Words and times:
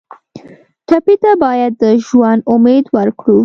ټپي 0.87 1.15
ته 1.23 1.31
باید 1.43 1.71
د 1.81 1.83
ژوند 2.05 2.41
امید 2.53 2.85
ورکړو. 2.97 3.39